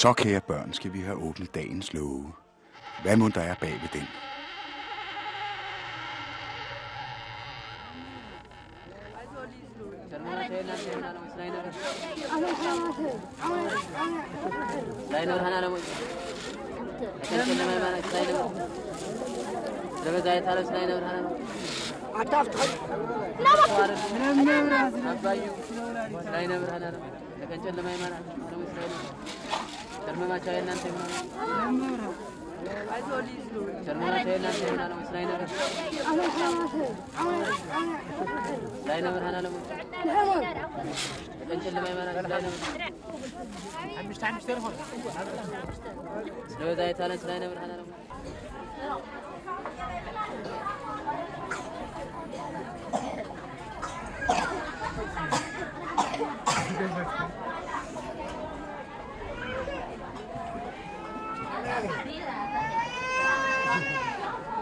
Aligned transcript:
Så, 0.00 0.12
kære 0.12 0.40
børn, 0.40 0.72
skal 0.72 0.92
vi 0.92 1.00
have 1.00 1.16
åbnet 1.16 1.54
dagens 1.54 1.92
love. 1.92 2.32
Hvad 3.02 3.16
må 3.16 3.28
der 3.28 3.40
er 3.40 3.54
bag 3.54 3.72
ved 3.72 3.88
den? 3.92 4.06
ተርመማቸው 30.04 30.52
የእናንተ 30.54 30.84
ይሆናል። 30.90 31.12
የእናንተ 34.26 34.60
ይሆናል። 34.62 34.92
ስላይነበር 35.08 35.48
ስላይነበር 38.80 39.22
ሀናለሙ 39.28 39.54
ቀን 41.48 41.60
ጨለማ 41.64 41.86
ይመራ 41.92 42.08
ስላይነበር 42.18 42.60
ስለበዛ 46.50 46.80
የታለን 46.88 47.20
ስላይነበር 47.24 47.58
ሀናለሙ 47.64 47.88
Thank. 56.72 57.59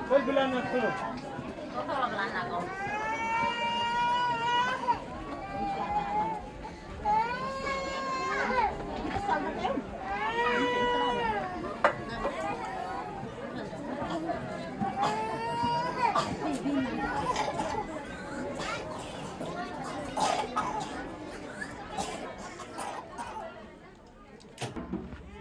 Wala 0.08 0.46
na 0.48 0.60
ko. 0.72 0.80
Wala 1.76 2.24
na 2.32 2.42
ko. 2.48 2.58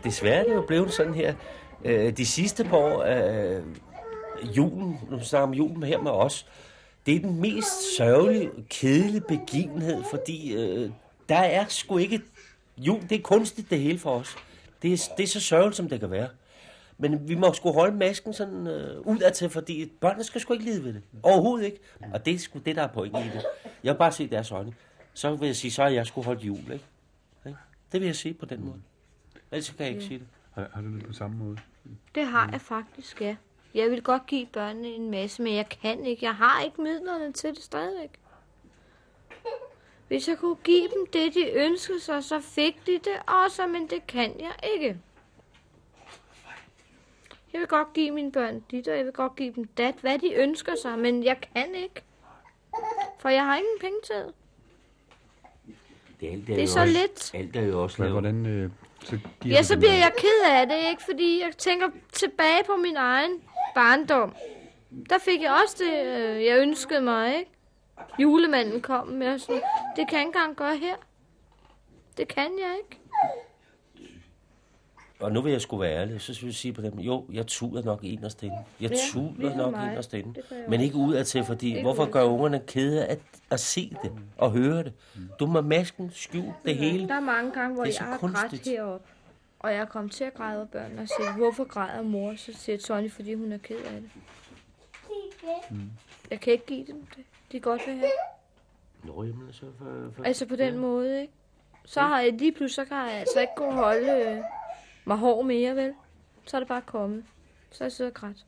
Desværre 0.03 0.43
det 0.43 0.51
er 0.51 0.55
jo 0.55 0.61
blevet 0.61 0.93
sådan 0.93 1.13
her. 1.13 1.33
Øh, 1.85 2.17
de 2.17 2.25
sidste 2.25 2.63
par 2.63 2.77
år 2.77 3.03
øh, 3.03 3.63
julen, 4.57 4.99
nu 5.09 5.19
snakker 5.19 5.47
om 5.47 5.53
julen 5.53 5.83
her 5.83 6.01
med 6.01 6.11
os, 6.11 6.45
det 7.05 7.15
er 7.15 7.19
den 7.19 7.41
mest 7.41 7.97
sørgelige, 7.97 8.49
kedelige 8.69 9.21
begivenhed, 9.21 10.03
fordi 10.09 10.53
øh, 10.53 10.91
der 11.29 11.39
er 11.39 11.65
sgu 11.67 11.97
ikke... 11.97 12.21
Jul, 12.77 13.01
det 13.01 13.11
er 13.11 13.21
kunstigt 13.21 13.69
det 13.69 13.79
hele 13.79 13.99
for 13.99 14.11
os. 14.11 14.35
Det 14.81 14.93
er, 14.93 15.13
det 15.17 15.23
er 15.23 15.27
så 15.27 15.39
sørgeligt, 15.39 15.75
som 15.75 15.89
det 15.89 15.99
kan 15.99 16.11
være. 16.11 16.29
Men 16.97 17.29
vi 17.29 17.35
må 17.35 17.53
sgu 17.53 17.71
holde 17.71 17.97
masken 17.97 18.33
sådan 18.33 18.67
øh, 18.67 19.01
udadtil, 19.01 19.49
fordi 19.49 19.91
børnene 20.01 20.23
skal 20.23 20.41
sgu 20.41 20.53
ikke 20.53 20.65
lide 20.65 20.83
ved 20.83 20.93
det. 20.93 21.01
Overhovedet 21.23 21.65
ikke. 21.65 21.79
Og 22.13 22.25
det 22.25 22.33
er 22.33 22.39
sgu 22.39 22.59
det, 22.59 22.75
der 22.75 22.83
er 22.83 22.87
pointen 22.87 23.23
i 23.23 23.29
det. 23.29 23.45
Jeg 23.83 23.93
vil 23.93 23.97
bare 23.97 24.11
se 24.11 24.27
deres 24.27 24.51
øjne. 24.51 24.73
Så 25.13 25.35
vil 25.35 25.45
jeg 25.45 25.55
sige, 25.55 25.71
så 25.71 25.83
har 25.83 25.89
jeg 25.89 26.07
sgu 26.07 26.21
holdt 26.21 26.43
jul, 26.43 26.57
ikke? 26.59 26.85
Ikke? 27.45 27.57
Det 27.91 27.99
vil 28.01 28.05
jeg 28.05 28.15
sige 28.15 28.33
på 28.33 28.45
den 28.45 28.65
måde. 28.65 28.81
Ellers 29.51 29.69
kan 29.69 29.85
jeg 29.85 29.89
ikke 29.89 30.05
sige 30.05 30.19
det. 30.19 30.27
Har, 30.51 30.69
har 30.73 30.81
du 30.81 30.95
det 30.95 31.05
på 31.05 31.13
samme 31.13 31.37
måde? 31.37 31.57
Det 32.15 32.25
har 32.25 32.49
jeg 32.51 32.61
faktisk, 32.61 33.21
ja. 33.21 33.35
Jeg 33.73 33.91
vil 33.91 34.03
godt 34.03 34.25
give 34.25 34.45
børnene 34.45 34.87
en 34.87 35.11
masse, 35.11 35.41
men 35.41 35.55
jeg 35.55 35.69
kan 35.69 36.05
ikke. 36.05 36.25
Jeg 36.25 36.35
har 36.35 36.61
ikke 36.63 36.81
midlerne 36.81 37.33
til 37.33 37.49
det 37.55 37.63
stadigvæk. 37.63 38.09
Hvis 40.07 40.27
jeg 40.27 40.37
kunne 40.37 40.55
give 40.55 40.83
dem 40.83 41.05
det, 41.13 41.33
de 41.33 41.51
ønskede 41.51 41.99
sig, 41.99 42.23
så 42.23 42.39
fik 42.39 42.85
de 42.85 42.91
det 42.93 43.21
også, 43.45 43.67
men 43.67 43.87
det 43.89 44.07
kan 44.07 44.39
jeg 44.39 44.53
ikke. 44.73 44.97
Jeg 47.53 47.59
vil 47.59 47.67
godt 47.67 47.93
give 47.93 48.11
mine 48.11 48.31
børn 48.31 48.59
dit, 48.71 48.87
og 48.87 48.97
jeg 48.97 49.05
vil 49.05 49.13
godt 49.13 49.35
give 49.35 49.53
dem 49.53 49.65
dat, 49.67 49.95
hvad 50.01 50.19
de 50.19 50.33
ønsker 50.33 50.75
sig, 50.81 50.99
men 50.99 51.23
jeg 51.23 51.37
kan 51.55 51.75
ikke. 51.75 52.01
For 53.19 53.29
jeg 53.29 53.45
har 53.45 53.55
ingen 53.55 53.79
penge 53.81 53.97
til 54.05 54.15
det. 54.15 54.33
Det 56.19 56.29
er, 56.29 56.33
alt, 56.33 56.47
Det 56.47 56.63
er 56.63 56.67
så 56.67 56.79
også, 56.79 56.93
lidt. 56.93 57.31
Alt 57.35 57.55
er 57.55 57.61
jo 57.61 57.83
også 57.83 57.97
lavet. 57.99 58.11
hvordan, 58.11 58.45
øh, 58.45 58.71
så 59.03 59.19
Ja, 59.45 59.63
så 59.63 59.77
bliver 59.77 59.93
jeg 59.93 60.11
ked 60.17 60.49
af 60.51 60.67
det, 60.67 60.89
ikke? 60.89 61.03
Fordi 61.05 61.41
jeg 61.41 61.57
tænker 61.57 61.87
tilbage 62.13 62.63
på 62.65 62.75
min 62.75 62.95
egen 62.95 63.41
barndom. 63.77 64.35
Der 65.09 65.17
fik 65.25 65.41
jeg 65.41 65.51
også 65.63 65.75
det, 65.83 66.05
øh, 66.05 66.45
jeg 66.45 66.57
ønskede 66.59 67.01
mig, 67.01 67.37
ikke? 67.37 67.51
Julemanden 68.19 68.81
kom 68.81 69.07
med 69.07 69.33
og 69.33 69.39
sådan. 69.39 69.61
Det 69.95 70.09
kan 70.09 70.17
jeg 70.19 70.21
ikke 70.21 70.27
engang 70.37 70.55
gøre 70.55 70.77
her. 70.77 70.95
Det 72.17 72.27
kan 72.27 72.47
jeg 72.59 72.75
ikke. 72.83 73.01
Og 75.19 75.31
nu 75.31 75.41
vil 75.41 75.51
jeg 75.51 75.61
sgu 75.61 75.77
være 75.77 75.91
ærlig, 75.95 76.21
så 76.21 76.39
vil 76.41 76.47
jeg 76.47 76.55
sige 76.55 76.73
på 76.73 76.81
dem, 76.81 76.99
jo, 76.99 77.25
jeg 77.33 77.47
tuder 77.47 77.83
nok 77.83 78.03
inderst 78.03 78.43
inde. 78.43 78.55
Jeg 78.81 78.89
Ja, 78.91 78.95
tuder 79.11 79.55
nok 79.57 79.71
mig. 79.71 79.89
inderst 79.89 80.13
inde. 80.13 80.41
Men 80.69 80.81
ikke 80.81 80.95
udadtil, 80.95 81.43
fordi 81.43 81.67
Ikke 81.69 81.81
hvorfor 81.81 82.05
gør 82.05 82.23
ungerne 82.23 82.59
kede 82.67 83.05
af 83.05 83.11
at, 83.11 83.19
at 83.51 83.59
se 83.59 83.95
det 84.03 84.11
og 84.37 84.51
høre 84.51 84.83
det? 84.83 84.93
Du 85.39 85.45
må 85.45 85.61
masken 85.61 86.11
skjule 86.13 86.53
det 86.65 86.75
hele. 86.75 87.07
Der 87.07 87.15
er 87.15 87.19
mange 87.19 87.51
gange, 87.51 87.75
hvor 87.75 87.83
Det 87.83 87.99
er 87.99 88.03
jeg 88.05 88.11
har 88.11 88.17
grædt 88.17 88.67
heroppe. 88.67 89.07
Og 89.59 89.73
jeg 89.73 89.89
kommet 89.89 90.11
til 90.11 90.23
at 90.23 90.33
græde 90.33 90.57
over 90.57 90.65
børnene 90.67 91.01
og 91.01 91.07
siger, 91.07 91.37
hvorfor 91.37 91.63
græder 91.63 92.01
mor? 92.01 92.35
Så 92.35 92.53
siger 92.53 92.77
Tony, 92.77 93.11
fordi 93.11 93.33
hun 93.33 93.51
er 93.51 93.57
ked 93.57 93.79
af 93.79 94.01
det. 94.01 94.09
Jeg 96.31 96.39
kan 96.39 96.53
ikke 96.53 96.65
give 96.65 96.85
dem 96.87 97.05
det. 97.15 97.25
De 97.51 97.59
godt 97.59 97.87
vil 97.87 97.95
have. 97.95 98.11
Nå, 99.03 99.23
jamen, 99.23 99.53
så 99.53 99.65
for, 99.77 100.11
for, 100.15 100.23
Altså 100.23 100.45
på 100.45 100.55
den 100.55 100.77
måde, 100.77 101.21
ikke? 101.21 101.33
Så 101.85 102.01
har 102.01 102.21
jeg 102.21 102.33
lige 102.33 102.51
pludselig, 102.51 102.85
så 102.85 102.89
kan 102.89 102.97
jeg 102.97 103.11
altså 103.13 103.39
ikke 103.39 103.53
kunne 103.57 103.73
holde 103.73 104.11
øh, 104.11 104.43
mig 105.05 105.17
hård 105.17 105.45
mere, 105.45 105.75
vel? 105.75 105.93
Så 106.45 106.57
er 106.57 106.61
det 106.61 106.67
bare 106.67 106.81
kommet. 106.81 107.25
Så 107.71 107.83
er 107.83 107.85
jeg 107.85 107.91
siddet 107.91 108.11
og 108.11 108.19
grædt. 108.19 108.45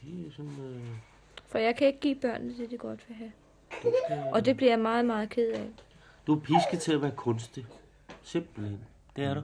Det 0.00 0.26
er 0.26 0.30
sådan, 0.30 0.64
øh, 0.64 0.82
For 1.46 1.58
jeg 1.58 1.76
kan 1.76 1.86
ikke 1.86 2.00
give 2.00 2.14
børnene 2.14 2.56
det, 2.58 2.70
de 2.70 2.78
godt 2.78 3.08
vil 3.08 3.16
have. 3.16 3.32
det 3.82 3.92
skal, 4.04 4.22
Og 4.32 4.44
det 4.44 4.56
bliver 4.56 4.72
jeg 4.72 4.78
meget, 4.78 5.04
meget 5.04 5.30
ked 5.30 5.50
af. 5.52 5.66
Du 6.26 6.34
er 6.34 6.40
pisket 6.40 6.80
til 6.80 6.92
at 6.92 7.02
være 7.02 7.10
kunstig. 7.16 7.66
Simpelthen. 8.22 8.80
Det 9.16 9.24
er 9.24 9.34
du. 9.34 9.42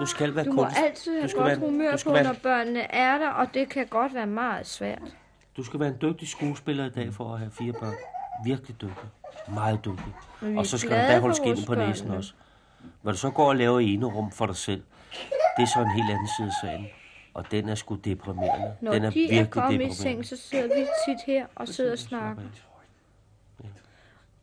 Du 0.00 0.06
skal 0.06 0.34
være 0.36 0.44
Du 0.44 0.52
må 0.52 0.66
altid 0.76 1.12
have 1.12 1.22
Du 1.22 1.28
skal 1.28 1.38
godt 1.42 1.48
være- 1.50 1.58
humør 1.70 1.90
du 1.90 1.96
skal 1.98 2.10
på, 2.10 2.14
være- 2.14 2.24
når 2.24 2.34
børnene 2.42 2.80
er 2.94 3.18
der, 3.18 3.28
og 3.30 3.54
det 3.54 3.68
kan 3.68 3.86
godt 3.86 4.14
være 4.14 4.26
meget 4.26 4.66
svært. 4.66 5.02
Du 5.56 5.64
skal 5.64 5.80
være 5.80 5.88
en 5.88 5.96
dygtig 6.02 6.28
skuespiller 6.28 6.86
i 6.86 6.90
dag 6.90 7.12
for 7.12 7.32
at 7.32 7.38
have 7.38 7.50
fire 7.50 7.72
børn. 7.72 7.94
Virkelig 8.44 8.80
dygtig. 8.80 9.08
Meget 9.54 9.84
dygtig. 9.84 10.12
Men 10.40 10.50
vi 10.52 10.56
Og 10.56 10.60
er 10.60 10.64
så 10.66 10.78
skal 10.78 10.90
du 10.90 10.94
glade 10.94 11.08
da 11.08 11.16
for 11.16 11.20
holde 11.20 11.34
skinnet 11.36 11.66
på 11.66 11.74
næsen 11.74 12.06
børn, 12.08 12.16
også. 12.16 12.32
Hvad 13.02 13.12
du 13.12 13.18
så 13.18 13.30
går 13.30 13.48
og 13.48 13.56
laver 13.56 13.78
i 13.78 13.94
ene 13.94 14.06
rum 14.06 14.30
for 14.30 14.46
dig 14.46 14.56
selv, 14.56 14.82
det 15.56 15.62
er 15.62 15.66
så 15.66 15.80
en 15.80 15.90
helt 15.90 16.10
anden 16.10 16.28
side 16.38 16.46
af 16.48 16.52
sagen. 16.62 16.86
Og 17.34 17.50
den 17.50 17.68
er 17.68 17.74
sgu 17.74 17.94
deprimerende. 17.94 18.72
Når 18.80 18.92
den 18.92 19.04
er 19.04 19.10
de 19.10 19.24
er 19.24 19.28
virkelig 19.28 19.50
kommet 19.50 19.70
i 19.70 19.74
deprimerende. 19.74 19.96
seng, 19.96 20.26
så 20.26 20.36
sidder 20.36 20.64
vi 20.66 20.86
tit 21.06 21.18
her 21.26 21.46
og 21.54 21.68
sidder 21.68 21.92
og 21.92 21.98
snakker. 21.98 22.42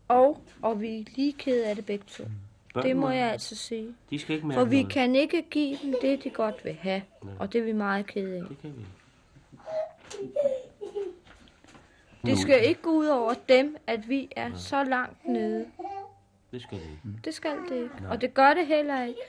Og, 0.07 0.41
og 0.61 0.81
vi 0.81 0.99
er 0.99 1.03
lige 1.15 1.33
ked 1.33 1.63
af 1.63 1.75
det 1.75 1.85
begge 1.85 2.05
to. 2.07 2.23
Børn 2.73 2.83
Det 2.83 2.95
må 2.95 3.09
jeg 3.09 3.31
altså 3.31 3.55
sige. 3.55 3.87
De 4.09 4.19
skal 4.19 4.35
ikke 4.35 4.47
mærke 4.47 4.59
For 4.59 4.65
vi 4.65 4.75
noget. 4.81 4.93
kan 4.93 5.15
ikke 5.15 5.41
give 5.51 5.77
dem 5.83 5.93
det, 6.01 6.23
de 6.23 6.29
godt 6.29 6.65
vil 6.65 6.73
have. 6.81 7.01
Og 7.39 7.53
det 7.53 7.59
er 7.59 7.65
vi 7.65 7.71
meget 7.71 8.07
ked 8.07 8.33
af. 8.33 8.41
Det 8.49 8.57
kan 8.61 8.73
vi. 8.77 8.85
Det 12.25 12.37
skal 12.37 12.67
ikke 12.67 12.81
gå 12.81 12.89
ud 12.89 13.07
over 13.07 13.33
dem, 13.49 13.77
at 13.87 14.09
vi 14.09 14.29
er 14.35 14.49
så 14.55 14.83
langt 14.83 15.27
nede. 15.27 15.65
Det 16.51 16.61
skal 16.61 16.77
det 16.77 16.83
ikke. 16.85 17.19
Det 17.25 17.33
skal 17.33 17.51
det 17.69 17.75
ikke. 17.75 17.93
Og 18.09 18.21
det 18.21 18.33
gør 18.33 18.53
det 18.53 18.67
heller 18.67 19.03
ikke. 19.03 19.19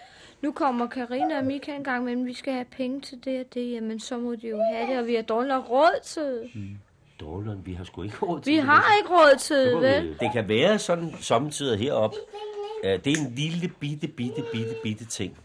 Nu 0.42 0.52
kommer 0.52 0.86
Karina 0.86 1.38
og 1.38 1.44
Mika 1.44 1.74
en 1.76 1.84
gang, 1.84 2.04
men 2.04 2.26
vi 2.26 2.34
skal 2.34 2.52
have 2.52 2.64
penge 2.64 3.00
til 3.00 3.24
det 3.24 3.40
og 3.40 3.54
det. 3.54 3.72
Jamen, 3.72 4.00
så 4.00 4.18
må 4.18 4.34
de 4.34 4.48
jo 4.48 4.60
have 4.74 4.90
det, 4.90 4.98
og 4.98 5.06
vi 5.06 5.14
har 5.14 5.22
dårligt 5.22 5.48
nok 5.48 5.70
råd 5.70 6.00
til 6.04 6.22
det. 6.22 6.50
Dårligere, 7.20 7.58
vi 7.64 7.72
har 7.72 7.84
sgu 7.84 8.02
ikke 8.02 8.16
råd 8.22 8.40
til 8.40 8.50
Vi 8.52 8.56
det. 8.56 8.64
har 8.64 8.84
ikke 9.00 9.10
råd 9.14 9.38
til 9.38 9.56
Det 9.56 9.80
vel? 9.80 10.08
vi- 10.08 10.14
Det 10.20 10.32
kan 10.32 10.48
være 10.48 10.78
sådan 10.78 11.12
samtidig 11.20 11.78
heroppe. 11.78 12.16
Uh, 12.84 12.90
det 12.90 13.06
er 13.06 13.20
en 13.20 13.34
lille, 13.36 13.68
bitte, 13.68 14.08
bitte, 14.08 14.44
bitte, 14.52 14.74
bitte 14.82 15.04
ting 15.04 15.38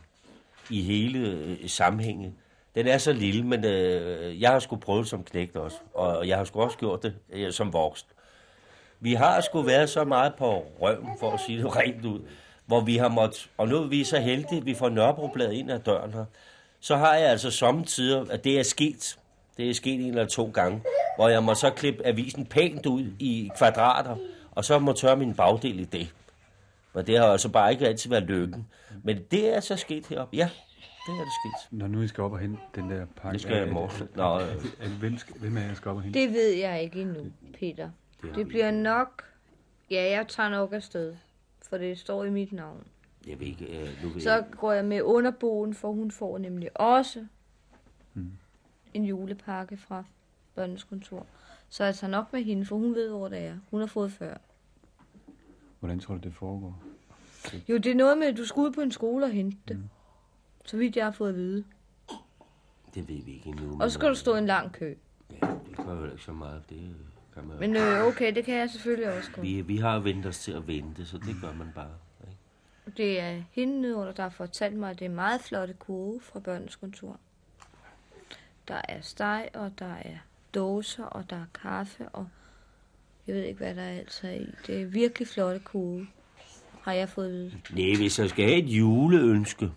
i 0.70 0.82
hele 0.82 1.20
øh, 1.20 1.70
sammenhængen. 1.70 2.36
Den 2.76 2.88
er 2.88 2.98
så 2.98 3.14
lille, 3.14 3.44
men 3.44 3.66
øh, 3.66 4.42
jeg 4.42 4.52
har 4.52 4.60
sgu 4.60 4.76
prøvet 4.76 5.08
som 5.08 5.24
knægt 5.24 5.56
også, 5.56 5.78
og 5.94 6.28
jeg 6.28 6.38
har 6.38 6.44
sgu 6.44 6.62
også 6.62 6.78
gjort 6.78 7.04
det 7.04 7.14
øh, 7.34 7.52
som 7.52 7.74
voksen. 7.74 8.08
Vi 9.00 9.14
har 9.14 9.42
sgu 9.42 9.62
været 9.62 9.90
så 9.90 10.04
meget 10.04 10.34
på 10.36 10.66
røven, 10.82 11.10
for 11.20 11.32
at 11.32 11.40
sige 11.40 11.58
det 11.58 11.76
rent 11.80 12.06
ud, 12.06 12.20
hvor 12.66 12.82
vi 12.82 12.98
har 12.98 13.10
måttet, 13.10 13.50
og 13.58 13.68
nu 13.68 13.78
er 13.78 13.88
vi 13.88 14.04
så 14.04 14.20
heldige, 14.20 14.58
at 14.58 14.66
vi 14.66 14.74
får 14.74 14.90
Nørrebrobladet 14.90 15.54
ind 15.54 15.72
ad 15.72 15.80
døren 15.80 16.14
her, 16.14 16.26
så 16.80 16.96
har 16.96 17.16
jeg 17.16 17.30
altså 17.30 17.52
sommetider, 17.52 18.26
at 18.30 18.44
det 18.44 18.60
er 18.60 18.64
sket, 18.64 19.20
det 19.58 19.70
er 19.70 19.74
sket 19.74 19.94
en 19.94 20.10
eller 20.10 20.26
to 20.26 20.52
gange, 20.54 20.82
hvor 21.16 21.30
jeg 21.30 21.44
må 21.44 21.56
så 21.56 21.70
klippe 21.70 22.06
avisen 22.06 22.46
pænt 22.46 22.86
ud 22.86 23.06
i 23.20 23.50
kvadrater, 23.58 24.16
og 24.52 24.66
så 24.66 24.80
må 24.80 24.94
tørre 24.94 25.16
min 25.16 25.34
bagdel 25.34 25.80
i 25.80 25.84
det. 25.84 26.14
Men 26.94 27.08
det 27.08 27.18
har 27.18 27.26
altså 27.26 27.50
bare 27.50 27.72
ikke 27.72 27.88
altid 27.88 28.10
været 28.10 28.24
lykken. 28.24 28.68
Men 29.04 29.24
det 29.32 29.56
er 29.56 29.60
så 29.60 29.76
sket 29.76 30.08
heroppe, 30.08 30.36
ja. 30.38 30.50
det 31.08 31.14
er 31.14 31.24
det 31.24 31.32
skidt. 31.44 31.80
Når 31.80 31.88
nu 31.88 32.02
I 32.02 32.08
skal 32.08 32.24
op 32.24 32.32
og 32.32 32.40
hente 32.40 32.62
den 32.76 32.90
der 32.90 33.06
pakke... 33.16 33.34
Det 33.34 33.42
skal 33.42 33.58
jeg 33.58 33.68
i 33.68 33.72
morgen. 33.72 34.10
Nå, 34.16 34.40
øh. 34.86 35.00
Hvem, 35.00 35.18
skal, 35.18 35.36
hvem 35.40 35.58
er 35.58 35.62
jeg 35.62 35.76
skal 35.76 35.90
op 35.92 35.98
og 35.98 36.04
hente? 36.04 36.20
Det 36.20 36.30
ved 36.34 36.54
jeg 36.54 36.84
ikke 36.84 37.02
endnu, 37.02 37.26
Peter. 37.60 37.90
Det, 38.22 38.36
Det 38.36 38.48
bliver 38.48 38.72
nok... 38.72 39.24
Ja, 39.92 40.12
jeg 40.12 40.28
tager 40.28 40.50
nok 40.50 40.74
afsted. 40.74 41.16
For 41.70 41.78
det 41.78 42.00
står 42.00 42.24
i 42.24 42.30
mit 42.30 42.52
navn. 42.52 42.84
Jeg 43.28 43.40
ved 43.40 43.48
ikke, 43.48 43.66
øh, 43.82 44.04
nu 44.04 44.10
ved 44.10 44.22
Så 44.22 44.44
går 44.52 44.72
jeg 44.72 44.86
med 44.86 45.02
underboen, 45.02 45.74
for 45.74 45.92
hun 45.92 46.12
får 46.12 46.38
nemlig 46.38 46.82
også 46.82 47.26
Mm. 48.16 48.32
en 48.94 49.06
julepakke 49.06 49.78
fra 49.78 50.04
børnenes 50.56 50.84
kontor. 50.84 51.26
Så 51.70 51.84
jeg 51.84 51.96
tager 51.96 52.12
nok 52.12 52.34
med 52.34 52.44
hende, 52.44 52.66
for 52.66 52.76
hun 52.76 52.96
ved, 52.96 53.10
hvor 53.10 53.28
det 53.28 53.40
er. 53.40 53.56
Hun 53.72 53.80
har 53.80 53.88
fået 53.88 54.12
før. 54.12 54.38
Hvordan 55.84 56.00
tror 56.00 56.14
du, 56.14 56.20
det 56.20 56.34
foregår? 56.34 56.84
Jo, 57.70 57.78
det 57.78 57.86
er 57.86 57.96
noget 57.96 58.18
med, 58.18 58.28
at 58.28 58.38
du 58.38 58.46
skal 58.46 58.60
ud 58.60 58.72
på 58.72 58.82
en 58.82 58.92
skole 58.92 59.26
og 59.26 59.32
hente 59.32 59.58
det. 59.68 59.90
Så 60.66 60.78
vidt 60.78 60.96
jeg 60.96 61.06
har 61.06 61.12
fået 61.12 61.30
at 61.30 61.36
vide. 61.36 61.64
det 62.96 63.08
ved 63.08 63.24
vi 63.24 63.34
ikke 63.34 63.50
endnu. 63.50 63.82
Og 63.82 63.92
så 63.92 63.94
skal 63.94 64.10
du 64.10 64.16
stå 64.16 64.36
i 64.36 64.38
en 64.38 64.46
lang 64.46 64.72
kø. 64.72 64.96
Ja, 65.32 65.48
det 65.70 65.78
gør 65.78 65.96
vel 65.96 66.12
ikke 66.12 66.24
så 66.24 66.32
meget. 66.32 66.64
Det 66.70 66.96
kan 67.34 67.48
man 67.48 67.60
Men 67.60 67.76
øh, 67.76 68.04
okay, 68.04 68.36
det 68.36 68.46
kan 68.46 68.56
jeg 68.56 68.70
selvfølgelig 68.70 69.18
også 69.18 69.32
godt. 69.32 69.48
vi, 69.48 69.62
vi 69.62 69.78
har 69.78 70.00
vendt 70.00 70.26
os 70.26 70.40
til 70.40 70.52
at 70.52 70.68
vente, 70.68 71.06
så 71.06 71.18
det 71.18 71.36
gør 71.42 71.54
man 71.54 71.68
bare. 71.76 71.92
Ikke? 72.28 72.98
Det 72.98 73.20
er 73.20 73.42
hende 73.52 73.82
nedenunder, 73.82 74.12
der 74.14 74.24
har 74.24 74.30
fortalt 74.30 74.76
mig, 74.76 74.90
at 74.90 75.00
det 75.00 75.06
er 75.06 75.10
meget 75.10 75.42
flotte 75.42 75.74
kurve 75.74 76.22
fra 76.22 76.40
børnenes 76.40 76.76
kontor. 76.76 77.20
Der 78.68 78.82
er 78.90 79.02
steg, 79.02 79.50
og 79.54 79.80
der 79.80 79.94
er 79.94 80.18
dåser, 80.54 81.04
og 81.04 81.30
der 81.30 81.36
er 81.36 81.46
kaffe, 81.62 82.10
og 82.10 82.28
jeg 83.28 83.36
ved 83.36 83.44
ikke, 83.44 83.58
hvad 83.58 83.76
der 83.76 83.82
altså 83.84 84.28
er 84.28 84.32
altså 84.32 84.52
i. 84.52 84.56
Det 84.68 84.82
er 84.82 84.86
virkelig 84.86 85.28
flotte 85.28 85.60
kugle, 85.60 86.08
har 86.82 86.94
jeg 86.94 87.10
fået 87.10 87.46
at. 87.46 87.76
Nej, 87.76 87.96
hvis 87.98 88.20
jeg 88.20 88.30
skal 88.30 88.46
have 88.46 88.58
et 88.58 88.70
juleønske, 88.70 89.72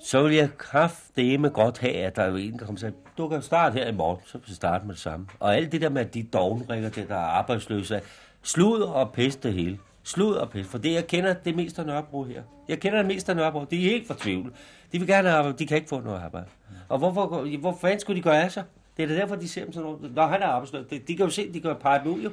så 0.00 0.22
vil 0.22 0.36
jeg 0.36 0.48
kraftedeme 0.58 1.48
godt 1.48 1.78
have, 1.78 1.94
at 1.94 2.16
der 2.16 2.22
er 2.22 2.36
en, 2.36 2.52
der 2.52 2.58
kommer 2.58 2.72
og 2.72 2.78
siger, 2.78 2.92
du 3.18 3.28
kan 3.28 3.42
starte 3.42 3.74
her 3.74 3.88
i 3.88 3.92
morgen, 3.92 4.20
så 4.26 4.38
vil 4.38 4.44
jeg 4.48 4.56
starte 4.56 4.86
med 4.86 4.94
det 4.94 5.02
samme. 5.02 5.26
Og 5.40 5.56
alt 5.56 5.72
det 5.72 5.80
der 5.80 5.88
med, 5.88 6.00
at 6.00 6.14
de 6.14 6.22
dognrikker, 6.22 6.88
det 6.88 7.08
der 7.08 7.14
er 7.14 7.18
arbejdsløse, 7.18 8.00
slud 8.42 8.80
og 8.80 9.12
pest 9.12 9.42
det 9.42 9.52
hele. 9.52 9.78
Slud 10.02 10.34
og 10.34 10.50
pest, 10.50 10.70
for 10.70 10.78
det 10.78 10.92
jeg 10.92 11.06
kender 11.06 11.32
det 11.32 11.56
meste 11.56 11.80
af 11.80 11.86
Nørrebro 11.86 12.24
her. 12.24 12.42
Jeg 12.68 12.80
kender 12.80 12.98
det 12.98 13.06
meste 13.06 13.32
af 13.32 13.36
Nørrebro, 13.36 13.64
de 13.64 13.76
er 13.76 13.90
helt 13.90 14.06
fortvivlet. 14.06 14.52
De 14.92 14.98
vil 14.98 15.08
gerne 15.08 15.30
arbejde, 15.30 15.58
de 15.58 15.66
kan 15.66 15.76
ikke 15.76 15.88
få 15.88 16.00
noget 16.00 16.20
arbejde. 16.20 16.46
Og 16.88 16.98
hvorfor, 16.98 17.56
hvor 17.58 17.78
fanden 17.80 18.00
skulle 18.00 18.16
de 18.16 18.22
gøre 18.22 18.42
af 18.42 18.52
sig? 18.52 18.64
Det 18.96 19.02
er 19.02 19.06
da 19.06 19.14
derfor, 19.14 19.36
de 19.36 19.48
ser 19.48 19.64
dem 19.64 19.72
sådan 19.72 19.90
noget. 19.90 20.14
Når 20.14 20.26
han 20.26 20.42
er 20.42 20.46
arbejdsløs, 20.46 20.86
de, 20.86 20.98
de 20.98 21.16
kan 21.16 21.26
jo 21.26 21.30
se, 21.30 21.52
de 21.52 21.60
kan 21.60 21.76
pege 21.80 22.04
dem 22.04 22.12
ud 22.12 22.22
jo. 22.22 22.30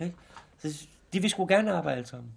Ikke? 0.00 0.16
Så 0.58 0.86
de 1.12 1.20
vil 1.20 1.30
sgu 1.30 1.46
gerne 1.46 1.72
arbejde 1.72 1.96
alle 1.96 2.08
sammen. 2.08 2.32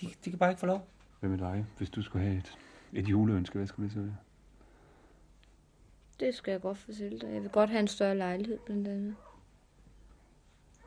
De, 0.00 0.06
de 0.24 0.30
kan 0.30 0.38
bare 0.38 0.50
ikke 0.50 0.60
få 0.60 0.66
lov. 0.66 0.86
Hvad 1.20 1.30
med 1.30 1.38
dig? 1.38 1.66
Hvis 1.78 1.90
du 1.90 2.02
skulle 2.02 2.24
have 2.24 2.38
et, 2.38 2.58
et 2.92 3.08
juleønske, 3.08 3.58
hvad 3.58 3.66
skulle 3.66 3.86
det 3.86 3.94
så 3.94 4.00
være? 4.00 4.16
Det 6.20 6.34
skal 6.34 6.50
jeg 6.52 6.60
godt 6.60 6.78
fortælle 6.78 7.18
dig. 7.18 7.28
Jeg 7.34 7.42
vil 7.42 7.50
godt 7.50 7.70
have 7.70 7.80
en 7.80 7.88
større 7.88 8.16
lejlighed, 8.16 8.58
blandt 8.66 8.88
andet. 8.88 9.14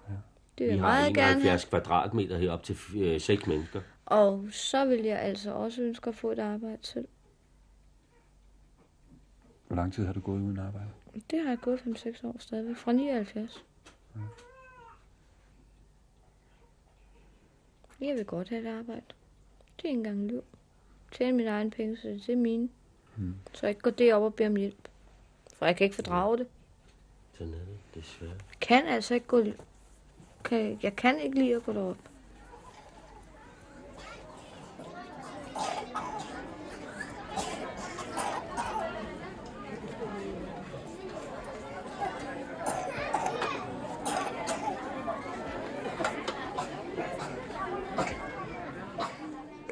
Ja. 0.09 0.13
Det 0.57 0.67
vil 0.67 0.67
Vi 0.67 0.71
jeg 0.71 0.81
har 0.81 0.87
meget 0.87 1.13
gerne 1.15 1.27
have. 1.27 1.35
71 1.35 1.65
kvadratmeter 1.65 2.37
herop 2.37 2.63
til 2.63 2.77
øh, 2.97 3.21
6 3.21 3.47
mennesker. 3.47 3.81
Og 4.05 4.47
så 4.51 4.85
vil 4.85 5.03
jeg 5.03 5.19
altså 5.19 5.53
også 5.53 5.81
ønske 5.81 6.07
at 6.07 6.15
få 6.15 6.31
et 6.31 6.39
arbejde 6.39 6.77
selv. 6.81 7.07
Hvor 9.67 9.75
lang 9.75 9.93
tid 9.93 10.05
har 10.05 10.13
du 10.13 10.19
gået 10.19 10.41
uden 10.41 10.59
arbejde? 10.59 10.87
Det 11.13 11.39
har 11.39 11.49
jeg 11.49 11.59
gået 11.61 11.79
5-6 11.79 12.27
år 12.27 12.35
stadigvæk. 12.39 12.77
Fra 12.77 12.91
79. 12.91 13.65
Jeg 18.01 18.15
vil 18.15 18.25
godt 18.25 18.49
have 18.49 18.61
et 18.61 18.77
arbejde. 18.79 19.01
Det 19.77 19.83
er 19.83 19.89
ikke 19.89 19.97
engang 19.97 20.27
liv. 20.27 20.43
Tjene 21.11 21.37
mine 21.37 21.49
egne 21.49 21.71
penge, 21.71 21.97
så 21.97 22.07
det 22.07 22.29
er 22.29 22.35
mine. 22.35 22.69
Hmm. 23.15 23.35
Så 23.53 23.59
jeg 23.65 23.69
ikke 23.69 23.81
går 23.81 23.91
derop 23.91 24.23
og 24.23 24.35
beder 24.35 24.49
om 24.49 24.55
hjælp. 24.55 24.87
For 25.55 25.65
jeg 25.65 25.75
kan 25.75 25.85
ikke 25.85 25.95
fordrage 25.95 26.37
det. 26.37 26.47
Sådan 27.33 27.53
er 27.53 27.57
det, 27.57 27.77
desværre. 27.95 28.31
Jeg 28.31 28.59
kan 28.61 28.85
altså 28.87 29.13
ikke 29.13 29.27
gå... 29.27 29.43
Kan, 30.43 30.79
jeg 30.83 30.95
kan 30.95 31.19
ikke 31.19 31.39
lide 31.39 31.55
at 31.55 31.63
gå 31.63 31.73
derop. 31.73 31.97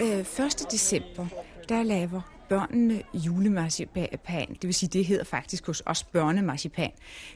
Øh, 0.02 0.26
1. 0.46 0.72
december, 0.72 1.28
der 1.70 1.84
laver 1.84 2.22
børnene 2.50 3.04
julemarcipan. 3.14 4.50
Det 4.54 4.64
vil 4.64 4.74
sige, 4.74 4.90
det 4.90 5.06
hedder 5.06 5.24
faktisk 5.24 5.66
hos 5.66 5.84
os 5.86 6.04
børnemarcipan. 6.04 6.92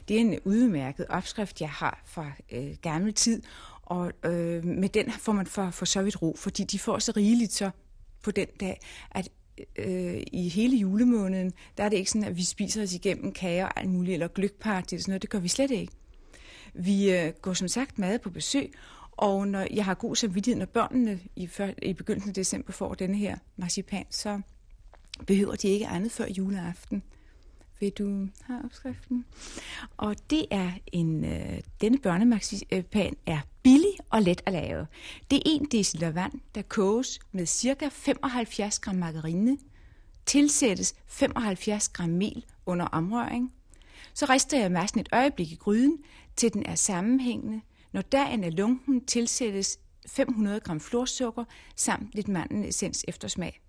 Det 0.08 0.16
er 0.16 0.20
en 0.20 0.38
udmærket 0.44 1.06
opskrift, 1.08 1.60
jeg 1.60 1.70
har 1.70 2.02
fra 2.06 2.32
øh, 2.52 2.76
gammel 2.82 3.14
tid, 3.14 3.42
og 3.82 4.12
øh, 4.24 4.64
med 4.64 4.88
den 4.88 5.10
får 5.10 5.32
man 5.32 5.46
for, 5.46 5.70
for 5.70 5.84
så 5.84 6.02
vidt 6.02 6.22
ro, 6.22 6.36
fordi 6.38 6.64
de 6.64 6.78
får 6.78 6.98
så 6.98 7.12
rigeligt 7.16 7.52
så 7.52 7.70
på 8.22 8.30
den 8.30 8.48
dag, 8.60 8.80
at 9.10 9.28
øh, 9.76 10.22
i 10.32 10.48
hele 10.48 10.76
julemåneden, 10.76 11.52
der 11.76 11.84
er 11.84 11.88
det 11.88 11.96
ikke 11.96 12.10
sådan, 12.10 12.28
at 12.28 12.36
vi 12.36 12.44
spiser 12.44 12.82
os 12.82 12.94
igennem 12.94 13.32
kager 13.32 13.64
og 13.64 13.80
alt 13.80 13.90
muligt, 13.90 14.14
eller 14.14 14.28
gløgparty, 14.28 14.94
eller 14.94 15.02
sådan 15.02 15.10
noget. 15.12 15.22
Det 15.22 15.30
gør 15.30 15.38
vi 15.38 15.48
slet 15.48 15.70
ikke. 15.70 15.92
Vi 16.74 17.12
øh, 17.12 17.32
går 17.42 17.52
som 17.52 17.68
sagt 17.68 17.98
mad 17.98 18.18
på 18.18 18.30
besøg, 18.30 18.72
og 19.16 19.48
når 19.48 19.66
jeg 19.74 19.84
har 19.84 19.94
god 19.94 20.16
samvittighed, 20.16 20.58
når 20.58 20.66
børnene 20.66 21.20
i, 21.36 21.46
før, 21.46 21.70
i 21.82 21.92
begyndelsen 21.92 22.30
af 22.30 22.34
december 22.34 22.72
får 22.72 22.94
denne 22.94 23.16
her 23.16 23.36
marcipan, 23.56 24.04
så 24.10 24.40
behøver 25.26 25.54
de 25.56 25.68
ikke 25.68 25.86
andet 25.86 26.12
før 26.12 26.26
juleaften. 26.38 27.02
Vil 27.80 27.90
du 27.90 28.28
have 28.42 28.64
opskriften? 28.64 29.24
Og 29.96 30.16
det 30.30 30.46
er 30.50 30.72
en, 30.92 31.24
øh, 31.24 31.60
denne 31.80 31.98
børnemarcipan 31.98 33.16
er 33.26 33.40
billig 33.62 33.96
og 34.10 34.22
let 34.22 34.42
at 34.46 34.52
lave. 34.52 34.86
Det 35.30 35.36
er 35.36 35.58
1 35.72 35.72
dl 35.72 36.04
vand, 36.04 36.32
der 36.54 36.62
koges 36.62 37.20
med 37.32 37.46
ca. 37.46 37.88
75 37.92 38.78
gram 38.78 38.94
margarine, 38.94 39.58
tilsættes 40.26 40.94
75 41.06 41.88
gram 41.88 42.08
mel 42.08 42.44
under 42.66 42.86
omrøring, 42.86 43.52
så 44.14 44.26
rister 44.30 44.58
jeg 44.58 44.72
massen 44.72 45.00
et 45.00 45.08
øjeblik 45.12 45.52
i 45.52 45.54
gryden, 45.54 45.98
til 46.36 46.52
den 46.52 46.66
er 46.66 46.74
sammenhængende. 46.74 47.60
Når 47.94 48.02
dagen 48.02 48.44
er 48.44 48.50
lunken, 48.50 49.04
tilsættes 49.04 49.78
500 50.06 50.60
gram 50.60 50.80
florsukker 50.80 51.44
samt 51.76 52.10
lidt 52.12 52.28
mandelessens 52.28 53.04
efter 53.08 53.28
smag. 53.28 53.60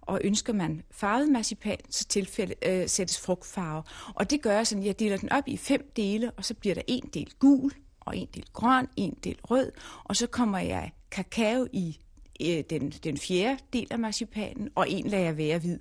Og 0.00 0.20
ønsker 0.24 0.52
man 0.52 0.82
farvet 0.90 1.28
marcipan, 1.28 1.78
så 1.90 2.04
tilfælde, 2.04 2.54
øh, 2.66 2.88
sættes 2.88 3.20
frugtfarve. 3.20 3.82
Og 4.14 4.30
det 4.30 4.42
gør 4.42 4.52
jeg 4.52 4.66
sådan, 4.66 4.84
jeg 4.84 4.98
deler 4.98 5.16
den 5.16 5.32
op 5.32 5.48
i 5.48 5.56
fem 5.56 5.92
dele, 5.96 6.30
og 6.30 6.44
så 6.44 6.54
bliver 6.54 6.74
der 6.74 6.82
en 6.86 7.10
del 7.14 7.32
gul, 7.38 7.72
og 8.00 8.16
en 8.16 8.28
del 8.34 8.44
grøn, 8.52 8.88
en 8.96 9.18
del 9.24 9.38
rød, 9.44 9.72
og 10.04 10.16
så 10.16 10.26
kommer 10.26 10.58
jeg 10.58 10.92
kakao 11.10 11.66
i 11.72 11.98
øh, 12.40 12.64
den, 12.70 12.90
den 12.90 13.18
fjerde 13.18 13.58
del 13.72 13.86
af 13.90 13.98
marcipanen, 13.98 14.70
og 14.74 14.90
en 14.90 15.06
lader 15.06 15.24
jeg 15.24 15.36
være 15.36 15.58
hvid. 15.58 15.78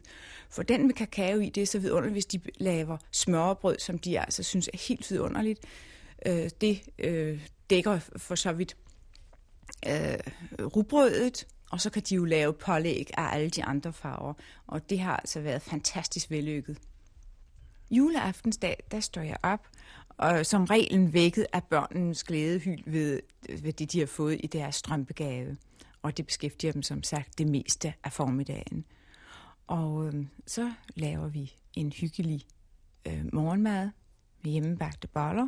For 0.49 0.63
den 0.63 0.87
med 0.87 0.93
kakao 0.93 1.39
i, 1.39 1.49
det 1.49 1.63
er 1.63 1.67
så 1.67 1.79
vidunderligt, 1.79 2.13
hvis 2.13 2.25
de 2.25 2.39
laver 2.57 2.97
smørbrød, 3.11 3.79
som 3.79 3.99
de 3.99 4.19
altså 4.19 4.43
synes 4.43 4.69
er 4.73 4.77
helt 4.87 5.11
vidunderligt. 5.11 5.59
Øh, 6.25 6.49
det 6.61 6.81
øh, 6.99 7.47
dækker 7.69 7.99
for 8.17 8.35
så 8.35 8.51
vidt 8.51 8.77
øh, 9.88 10.19
rugbrødet, 10.75 11.47
og 11.71 11.81
så 11.81 11.89
kan 11.89 12.01
de 12.01 12.15
jo 12.15 12.25
lave 12.25 12.53
pålæg 12.53 13.09
af 13.17 13.35
alle 13.35 13.49
de 13.49 13.63
andre 13.63 13.93
farver. 13.93 14.33
Og 14.67 14.89
det 14.89 14.99
har 14.99 15.17
altså 15.17 15.41
været 15.41 15.61
fantastisk 15.61 16.31
vellykket. 16.31 16.77
Juleaftensdag, 17.91 18.83
der 18.91 18.99
står 18.99 19.21
jeg 19.21 19.38
op, 19.43 19.67
og 20.09 20.45
som 20.45 20.63
reglen 20.63 21.13
vækket 21.13 21.45
af 21.53 21.63
børnenes 21.63 22.23
glædehyl 22.23 22.81
ved, 22.85 23.19
ved 23.61 23.73
det, 23.73 23.91
de 23.91 23.99
har 23.99 24.05
fået 24.05 24.39
i 24.43 24.47
deres 24.47 24.75
strømpegave. 24.75 25.57
Og 26.01 26.17
det 26.17 26.25
beskæftiger 26.25 26.73
dem 26.73 26.83
som 26.83 27.03
sagt 27.03 27.38
det 27.38 27.47
meste 27.47 27.93
af 28.03 28.13
formiddagen. 28.13 28.85
Og 29.67 30.07
øh, 30.07 30.25
så 30.47 30.71
laver 30.95 31.27
vi 31.27 31.53
en 31.73 31.91
hyggelig 31.91 32.45
øh, 33.07 33.25
morgenmad 33.33 33.89
med 34.43 34.51
hjemmebagte 34.51 35.07
boller. 35.07 35.47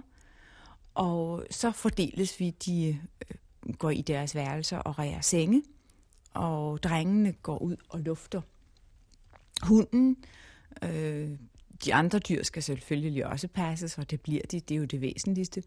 Og 0.93 1.45
så 1.49 1.71
fordeles 1.71 2.39
vi, 2.39 2.49
de 2.49 2.99
øh, 3.29 3.73
går 3.73 3.89
i 3.89 4.01
deres 4.01 4.35
værelser 4.35 4.77
og 4.77 4.99
ræger 4.99 5.21
senge. 5.21 5.63
Og 6.33 6.83
drengene 6.83 7.31
går 7.31 7.57
ud 7.57 7.75
og 7.89 7.99
lufter 7.99 8.41
hunden. 9.61 10.17
Øh, 10.83 11.29
de 11.85 11.93
andre 11.93 12.19
dyr 12.19 12.43
skal 12.43 12.63
selvfølgelig 12.63 13.25
også 13.25 13.47
passes, 13.47 13.97
og 13.97 14.11
det 14.11 14.21
bliver 14.21 14.41
de. 14.51 14.59
Det 14.59 14.75
er 14.75 14.79
jo 14.79 14.85
det 14.85 15.01
væsentligste. 15.01 15.63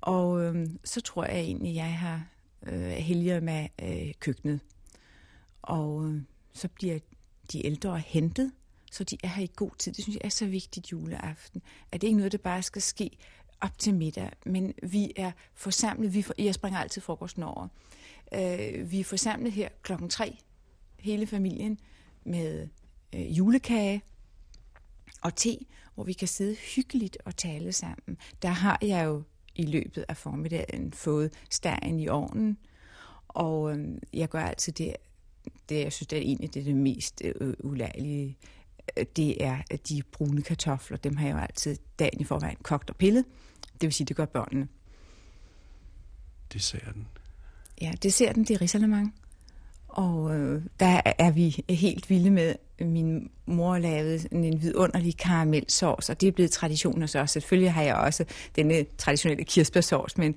Og 0.00 0.42
øh, 0.42 0.68
så 0.84 1.00
tror 1.00 1.24
jeg 1.24 1.40
egentlig, 1.40 1.74
jeg 1.74 1.98
har 1.98 2.26
øh, 2.66 2.90
helger 2.90 3.40
med 3.40 3.66
øh, 3.82 4.12
køkkenet. 4.20 4.60
Og 5.62 6.06
øh, 6.06 6.22
så 6.52 6.68
bliver 6.68 6.98
de 7.52 7.66
ældre 7.66 7.98
hentet, 7.98 8.52
så 8.92 9.04
de 9.04 9.16
er 9.24 9.28
her 9.28 9.42
i 9.42 9.50
god 9.56 9.70
tid. 9.78 9.92
Det 9.92 10.04
synes 10.04 10.16
jeg 10.16 10.24
er 10.24 10.28
så 10.28 10.46
vigtigt 10.46 10.92
juleaften. 10.92 11.62
At 11.92 12.00
det 12.00 12.06
ikke 12.06 12.16
noget, 12.16 12.32
der 12.32 12.38
bare 12.38 12.62
skal 12.62 12.82
ske 12.82 13.10
op 13.62 13.78
til 13.78 13.94
middag, 13.94 14.30
men 14.46 14.74
vi 14.82 15.12
er 15.16 15.32
forsamlet. 15.54 16.14
Vi 16.14 16.22
for, 16.22 16.34
jeg 16.38 16.54
springer 16.54 16.80
altid 16.80 17.02
frokosten 17.02 17.42
over. 17.42 17.68
Øh, 18.34 18.90
vi 18.90 19.00
er 19.00 19.04
forsamlet 19.04 19.52
her 19.52 19.68
klokken 19.82 20.08
tre, 20.08 20.38
hele 20.98 21.26
familien, 21.26 21.78
med 22.24 22.68
øh, 23.14 23.38
julekage 23.38 24.02
og 25.22 25.34
te, 25.34 25.58
hvor 25.94 26.04
vi 26.04 26.12
kan 26.12 26.28
sidde 26.28 26.54
hyggeligt 26.54 27.18
og 27.24 27.36
tale 27.36 27.72
sammen. 27.72 28.16
Der 28.42 28.48
har 28.48 28.78
jeg 28.82 29.04
jo 29.04 29.22
i 29.54 29.66
løbet 29.66 30.04
af 30.08 30.16
formiddagen 30.16 30.92
fået 30.92 31.32
stegen 31.50 32.00
i 32.00 32.08
ovnen, 32.08 32.58
og 33.28 33.78
øh, 33.78 33.88
jeg 34.12 34.28
gør 34.28 34.40
altid 34.40 34.72
det, 34.72 34.96
det 35.68 35.80
jeg 35.80 35.92
synes, 35.92 36.06
det 36.06 36.18
er 36.18 36.22
egentlig 36.22 36.54
det, 36.54 36.60
er 36.60 36.64
det 36.64 36.76
mest 36.76 37.22
øh, 37.24 37.54
ulærlige, 37.60 38.38
øh, 38.98 39.04
det 39.16 39.44
er 39.44 39.62
de 39.88 40.02
brune 40.12 40.42
kartofler. 40.42 40.96
Dem 40.96 41.16
har 41.16 41.26
jeg 41.26 41.34
jo 41.34 41.40
altid 41.40 41.76
dagen 41.98 42.20
i 42.20 42.24
forvejen 42.24 42.56
kogt 42.62 42.90
og 42.90 42.96
pillet. 42.96 43.24
Det 43.82 43.86
vil 43.86 43.94
sige, 43.94 44.06
det 44.06 44.16
gør 44.16 44.24
børnene. 44.24 44.68
Det 46.52 46.62
ser 46.62 46.92
den. 46.94 47.06
Ja, 47.80 47.92
det 48.02 48.12
ser 48.12 48.32
den, 48.32 48.44
det 48.44 48.54
er 48.54 48.60
risalemang. 48.60 49.14
Og 49.88 50.36
øh, 50.36 50.62
der 50.80 51.00
er 51.18 51.30
vi 51.30 51.64
helt 51.68 52.10
vilde 52.10 52.30
med. 52.30 52.54
Min 52.80 53.30
mor 53.46 53.78
lavede 53.78 54.28
en 54.32 54.62
vidunderlig 54.62 55.16
karamelsauce, 55.16 56.12
og 56.12 56.20
det 56.20 56.26
er 56.26 56.32
blevet 56.32 56.50
tradition 56.50 57.00
hos 57.00 57.14
os. 57.14 57.30
Selvfølgelig 57.30 57.72
har 57.72 57.82
jeg 57.82 57.94
også 57.94 58.24
denne 58.56 58.84
traditionelle 58.98 59.44
kirsebærsauce, 59.44 60.20
men 60.20 60.34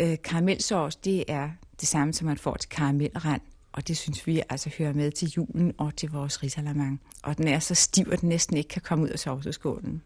øh, 0.00 0.16
karamelsauce, 0.24 0.98
det 1.04 1.24
er 1.28 1.50
det 1.80 1.88
samme, 1.88 2.12
som 2.12 2.26
man 2.26 2.36
får 2.36 2.56
til 2.56 2.70
karamelrand. 2.70 3.40
Og 3.72 3.88
det 3.88 3.96
synes 3.96 4.26
vi 4.26 4.42
altså 4.48 4.70
hører 4.78 4.92
med 4.92 5.10
til 5.10 5.28
julen 5.36 5.72
og 5.78 5.96
til 5.96 6.10
vores 6.10 6.42
risalamang. 6.42 7.00
Og 7.22 7.38
den 7.38 7.48
er 7.48 7.58
så 7.58 7.74
stiv, 7.74 8.08
at 8.12 8.20
den 8.20 8.28
næsten 8.28 8.56
ikke 8.56 8.68
kan 8.68 8.82
komme 8.82 9.04
ud 9.04 9.08
af 9.08 9.18
sovseskålen. 9.18 10.02